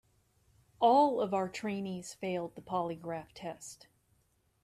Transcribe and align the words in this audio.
All 0.79 1.21
of 1.21 1.31
our 1.31 1.47
trainees 1.47 2.11
failed 2.15 2.55
the 2.55 2.61
polygraph 2.63 3.27
test. 3.35 3.85